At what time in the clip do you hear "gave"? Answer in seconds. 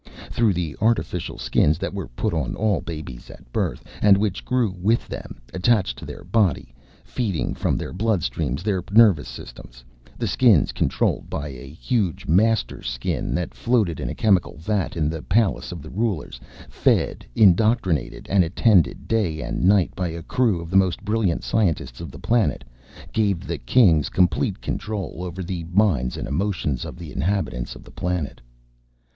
23.13-23.45